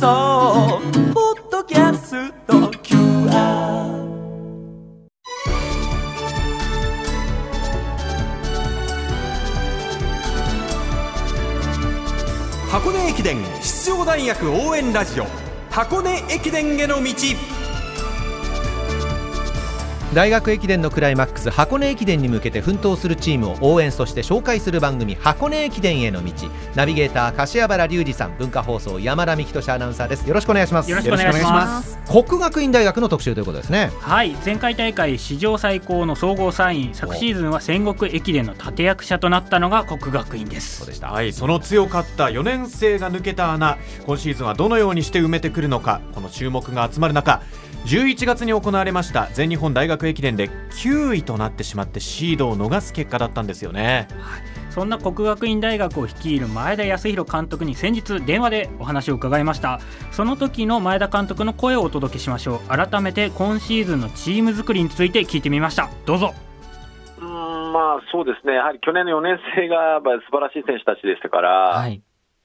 [0.00, 0.80] 送
[1.14, 2.54] ポッドキャスト。
[2.82, 3.30] QR
[12.68, 15.26] 箱根駅伝出場大学応援ラジオ。
[15.70, 17.12] 箱根駅伝への道。
[20.14, 26.32] 大学駅伝のクライマックス箱根駅伝に向けて奮闘するチームを応援そして紹介する番組箱根駅伝への道。
[26.76, 30.28] ナビゲーター柏原隆二さん文化放送山田美希俊アナウンサーです。
[30.28, 30.90] よろしくお願いします。
[30.90, 31.98] よろしくお願いします。
[32.06, 33.90] 国学院大学の特集ということですね。
[33.98, 40.78] はい前回大会史上最高の総合3位昨シーズンは戦国駅伝の立役者となったのが国学院です。
[40.78, 41.10] そうでした。
[41.10, 47.42] はい、その強かった4年生が抜けた穴今シーズンはどのようにして埋めてくるのかこの注目が集まる中
[47.84, 54.08] 11月に行われました全日本大学駅伝で9位となってしまってシードを逃す結果だったんですよね。
[54.70, 59.78] そんな国学院大学を率いる前田康弘監督に先日電話でお話を伺いました。
[60.10, 62.68] その時の前田監督の声をお届けしましょう。
[62.68, 65.88] 改めて今シーズンのチーム作りについて聞いてみました。
[66.06, 66.34] どうぞ。
[67.20, 72.02] うんまあそうですね、やはり去年の4年生がやっぱり素晴らしい選手たちでしたから、はい。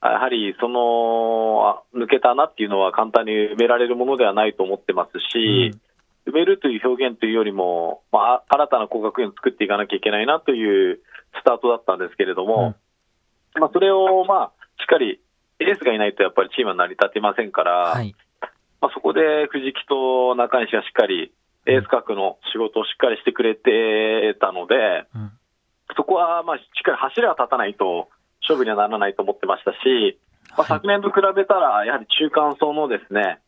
[0.00, 5.72] やはりそのあ抜けた穴っていうのは簡単に埋められるものではないと思ってますし、
[6.26, 11.00] 埋めるという表現というよりも、まあ、新たな工学園を作っていかなきゃいけないなという
[11.40, 12.74] スタートだったんですけれども、
[13.54, 15.20] まあ、それを、まあ、しっかり
[15.60, 18.14] エースがいないとやっぱりチームは成り立てませんから、はい。
[18.80, 21.32] まあ、そこで藤木と中西がしっかり
[21.66, 25.32] エース格の仕事をしっかりしてくれてたので、うん。
[25.96, 28.08] そこはまあしっかり柱が立たないと
[28.42, 30.18] 勝負にはならないと思ってましたし、
[30.56, 33.38] まあ、昨年と比べたら、やはり中間層のですね、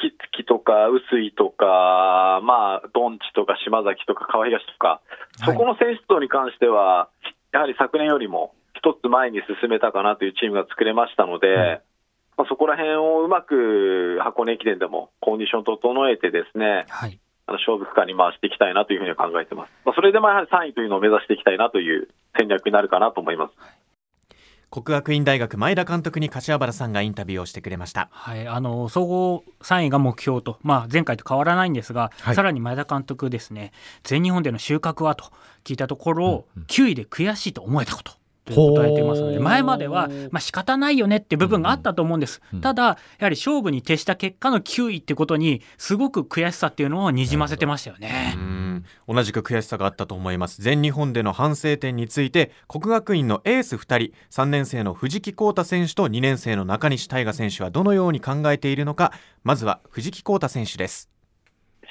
[0.00, 5.00] 木月とか臼井とか、まあ、ドンチとか島崎とか川東とか、
[5.44, 7.08] そこの選手層に関しては、
[7.52, 11.80] やはり昨年よりも一つ前に進めたかなというチームが作れましたので、
[12.36, 19.72] まあ、そこら辺をうまく箱根駅伝でもコンディション整えてですね、はいあの勝負区間に回していきたいなというふうには考えてます。
[19.86, 23.54] まあ、それでまあやはり3位というのを目指していきたいなという戦略になるかなと思います。
[24.70, 28.08] 国学院大学前田監督に柏原さんがインタビューをしてくれました。
[28.12, 32.34] はい、あの総合3位が目標と、まあ、前回と変わらないんですが、はい。
[32.34, 35.32] さらに前田監督ですね全日本での収穫はと
[35.64, 38.17] 聞いたところ、9位で悔しいと思えたこと。
[38.54, 42.60] と答えていますので前までは、まあ仕方ないよねって部分があったと思うんです、うん。
[42.60, 48.34] ただやはり勝負に徹した結果の9位ってことにすごく悔しさっていうのをにじませてましたよね。
[48.36, 48.38] う。
[48.38, 48.84] ん。
[49.06, 50.62] 同じく悔しさがあったと思います。
[50.62, 59.12] 全日本での反省点について国学院のエース2人3年生の藤木浩太選手と2年生の中西大賀選手はどのように考えているのか
[59.44, 61.10] まずは藤木浩太選手です。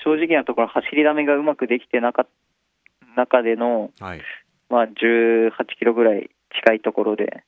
[0.04, 4.22] 正直なところ走りだめがうまくできてなかった中での、はい。
[4.70, 6.30] まあ、18キロぐらい
[6.64, 7.44] 近いところで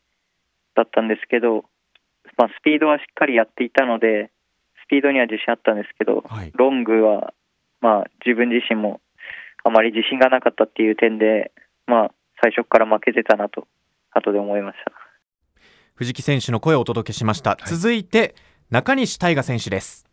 [0.75, 1.65] だったんですけど、
[2.37, 4.31] まあ、スピードはしっかりやっていたので
[4.85, 6.51] スピードには自信あったんですけど、はい。
[6.55, 7.33] ロングは、
[7.79, 9.01] まあ、自分自身も
[9.63, 11.51] あまり自信がなかったっていう点で、
[11.85, 12.11] まあ、
[12.41, 13.67] 最初から負けてたなと
[14.11, 14.91] 後で思いました。
[15.93, 18.33] 藤木選手の声をお届けしました、続いて
[18.71, 20.07] 中西大賀選手です。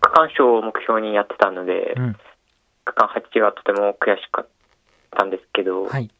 [0.00, 2.16] 区間賞を目標にやってたので、うん。
[2.84, 4.48] 区間8がとても悔しかっ
[5.10, 6.10] たんですけど、はい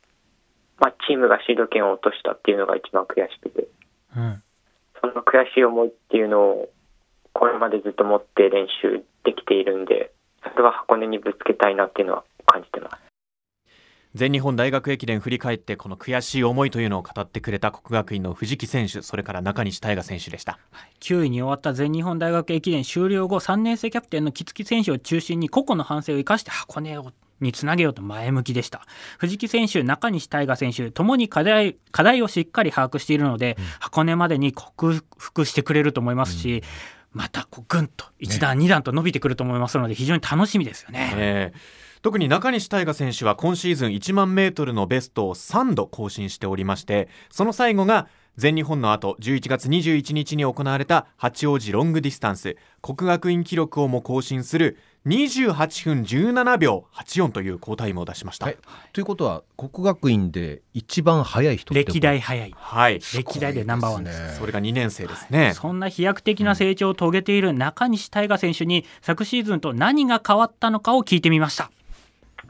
[0.79, 3.69] まあ、チームがシード権を落としたっていうのが一番悔しくて、
[4.17, 4.43] うん。
[5.01, 6.69] その悔しい思いっていうのを
[7.33, 13.07] これまでずっと持って練習できているんで、それは箱根にぶつけたいなっていうのは感じてます。
[14.15, 20.59] 全日本大学駅伝振り返ってこの悔しい思いというのを語ってくれた国学院の藤木選手それから中西大賀選手でした。
[21.01, 28.83] 9位に終わった全日本大学駅伝終了後3年生キャプテンの木月選手を中心に個々の反省を生かして箱根をにつなげようと前向きでした。
[29.19, 36.63] 藤木選手中西大賀選手ともに課題課題をしっかり把握しているので、箱根までに克服してくれると思いますし、
[37.13, 41.13] またこうぐんと1段、2段と伸びてくると思いますので非常に楽しみですよね。
[41.17, 41.53] え。
[41.55, 48.07] ー特に中西大賀選手は今シーズン1万メートルのベストを3度更新しておりましてその最後が
[48.37, 58.47] 全日本の後11月21日に行われた八王子ロングディスタンス国学院記録をも更新する28分17秒84という好タイムを出しました。
[58.47, 58.57] はい。
[58.93, 61.95] ということは国学院で一番速い人ってこと？
[61.95, 62.55] 歴代早い。
[62.57, 62.99] はい。
[63.15, 64.21] 歴代でナンバーワンです。
[64.21, 64.29] ね。
[64.33, 65.53] それが2年生ですね。
[65.55, 71.71] そんな飛躍的な成長を遂げている中西大賀選手に昨シーズンと何が変わったのかを聞いてみました。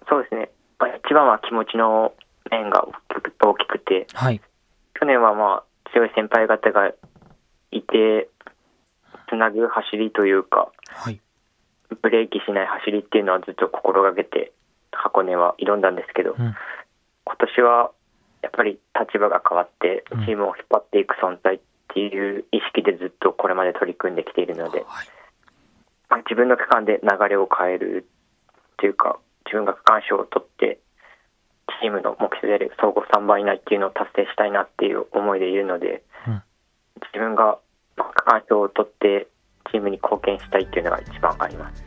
[0.09, 0.51] そうですね。
[0.79, 2.15] まあ、一番は気持ちの
[2.51, 4.41] 面が大きく大きくて、はい、
[4.99, 6.89] 去年はまあ強い先輩方が
[7.71, 8.29] いて、
[9.29, 11.21] つなぐ走りというか、はい、
[12.03, 14.53] ブレーキしない走りっていうのはずっと心がけて
[14.91, 16.35] 箱根は挑んだんですけど、ん。
[16.37, 16.57] 今
[17.39, 17.91] 年は
[18.43, 20.27] やっぱり立場が変わってうん。
[20.27, 21.61] チームを引っ張っていく存在っ
[21.93, 24.85] ていう意識でずっとこれまで取り組んできているので、
[26.09, 30.79] まあ、自分の区間で流れを変えるっていうか自分が区間賞を取って
[31.81, 36.43] チームの目標である総合3番以内っていうのを達成したいなっていう思いでいるので、うん。
[37.13, 37.59] 自分が
[37.97, 39.29] まあ区間賞を取って
[39.77, 41.85] チームに貢献したいっていうのが一番あります。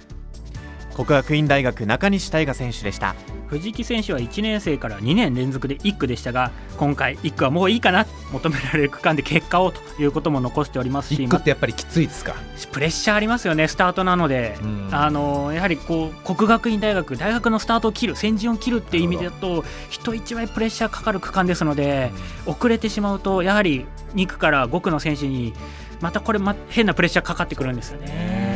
[0.96, 3.16] 国学院大学中西大賀選手でした。
[3.48, 12.36] 藤木選手は1年生から2年連続で1区でしたが今回1区はもういいかな求められる区間で結果をということも残しておりますし一区ってやっぱりきついですか？
[12.72, 14.90] プレッシャーありますよねスタートなので、うん。
[14.92, 22.12] あのやはりこう国学院大学大学のスタートを切る先陣を切るっていう意味だと人一倍プレッシャーかかる区間ですので、
[22.46, 25.54] 遅れてしまうとやはり2区から5区の選手に
[26.02, 28.50] またこれ、ま、変なプレッシャーかかってくるんですよね。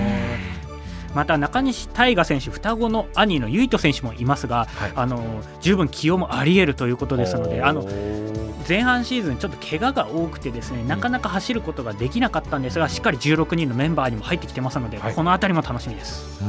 [1.14, 4.94] また中西大賀選手双子の兄の唯斗選手もいますが、はい。
[4.96, 7.88] あの十分起用もあり得るということですのであの
[8.68, 15.14] 前半シーズンちょっと怪我が多くてですねなかなか走ることができなかったんですがしっかり16人のメンバーにも入ってきてますので、はい。
[15.14, 16.40] この辺りも楽しみです。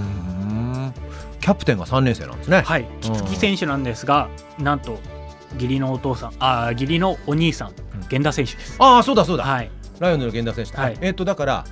[1.41, 2.62] キャプテンが3年生なんですね。
[2.62, 4.99] はい、木月選手なんですが、なんと
[5.56, 7.75] 義理のお父さん、あー義理のお兄さん、
[8.11, 8.76] 源田選手です。
[8.79, 9.70] ああそうだそうだ、はい、
[10.00, 10.99] ライオンズの源田選手だ、はい。
[11.00, 11.64] えっとだから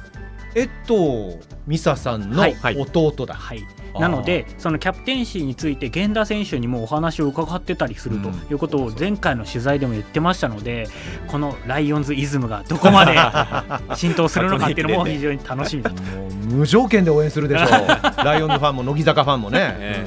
[0.54, 2.56] 江藤美沙さんのはい。
[2.76, 3.64] 弟だ、はい、
[3.94, 4.00] あー。
[4.00, 10.88] なので、そのキャプテンシーについて源田選手にもお話を伺ってたりするとうんいうことを前回の取材でも言ってましたので、
[11.28, 13.16] このライオンズイズムがどこまで
[13.96, 16.02] 浸透するのかっていうのも非常に楽しみだと。
[16.50, 17.68] 無条件で応援するでしょう。
[18.24, 20.06] ライオンズファンも乃木坂ファンもね、え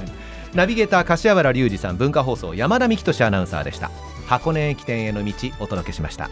[0.53, 0.57] うん。
[0.57, 3.89] ナビゲーター柏原隆二さん文化放送山田美希俊アナウンサーでした。
[4.27, 6.29] 箱根駅伝への道お届けしました